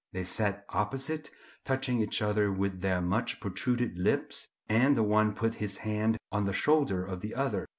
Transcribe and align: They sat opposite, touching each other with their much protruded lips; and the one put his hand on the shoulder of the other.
They 0.13 0.23
sat 0.23 0.65
opposite, 0.69 1.29
touching 1.63 1.99
each 2.01 2.23
other 2.23 2.51
with 2.51 2.81
their 2.81 3.01
much 3.01 3.39
protruded 3.39 3.99
lips; 3.99 4.47
and 4.67 4.97
the 4.97 5.03
one 5.03 5.35
put 5.35 5.53
his 5.61 5.77
hand 5.85 6.17
on 6.31 6.45
the 6.45 6.53
shoulder 6.53 7.05
of 7.05 7.21
the 7.21 7.35
other. 7.35 7.67